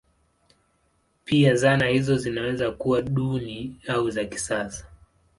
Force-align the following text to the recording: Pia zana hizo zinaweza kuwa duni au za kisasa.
Pia 1.25 1.55
zana 1.55 1.87
hizo 1.89 2.17
zinaweza 2.17 2.71
kuwa 2.71 3.01
duni 3.01 3.75
au 3.87 4.09
za 4.11 4.25
kisasa. 4.25 4.85